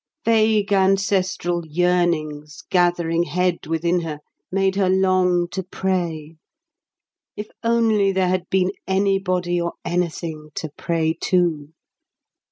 Vague 0.25 0.73
ancestral 0.73 1.63
yearnings, 1.63 2.63
gathering 2.71 3.21
head 3.21 3.67
within 3.67 3.99
her, 3.99 4.17
made 4.51 4.75
her 4.75 4.89
long 4.89 5.47
to 5.49 5.61
pray—if 5.61 6.35
only 7.61 8.11
there 8.11 8.27
had 8.29 8.49
been 8.49 8.71
anybody 8.87 9.61
or 9.61 9.73
anything 9.85 10.49
to 10.55 10.71
pray 10.75 11.13
to. 11.21 11.71